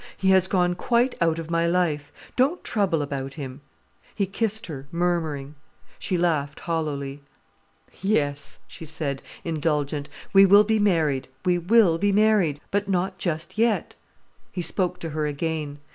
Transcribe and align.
He 0.17 0.31
has 0.31 0.47
gone 0.47 0.73
quite 0.73 1.13
out 1.21 1.37
of 1.37 1.51
my 1.51 1.67
life—don't 1.67 2.63
trouble 2.63 3.03
about 3.03 3.35
him...." 3.35 3.61
He 4.15 4.25
kissed 4.25 4.65
her, 4.65 4.87
murmuring. 4.91 5.53
She 5.99 6.17
laughed 6.17 6.61
hollowly. 6.61 7.21
"Yes," 8.01 8.57
she 8.65 8.83
said, 8.83 9.21
indulgent. 9.43 10.09
"We 10.33 10.43
will 10.43 10.63
be 10.63 10.79
married, 10.79 11.27
we 11.45 11.59
will 11.59 11.99
be 11.99 12.11
married. 12.11 12.59
But 12.71 12.89
not 12.89 13.19
just 13.19 13.59
yet." 13.59 13.93
He 14.51 14.63
spoke 14.63 14.97
to 15.01 15.11
her 15.11 15.27
again. 15.27 15.77